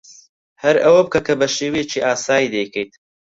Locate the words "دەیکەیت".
2.55-2.91